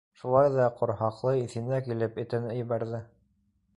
Шулай 0.19 0.47
ҙа 0.55 0.69
ҡорһаҡлы 0.79 1.33
иҫенә 1.41 1.81
килеп, 1.89 2.19
этен 2.25 2.49
ебәрҙе. 2.63 3.03